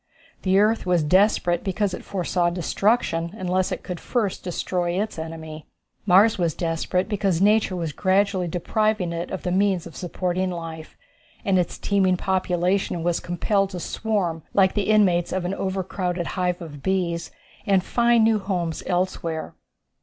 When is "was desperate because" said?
0.87-1.93, 6.39-7.39